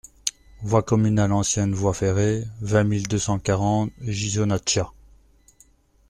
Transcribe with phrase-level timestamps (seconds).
[0.63, 4.91] Voie Communale Ancienne Voie Ferrée, vingt mille deux cent quarante Ghisonaccia